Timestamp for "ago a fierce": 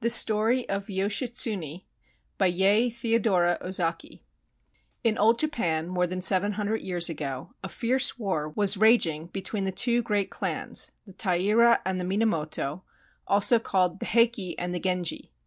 7.08-8.18